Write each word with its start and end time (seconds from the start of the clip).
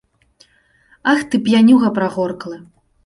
Ах 1.13 1.21
ты, 1.33 1.41
п'янюга 1.49 1.93
прагорклы! 1.99 2.59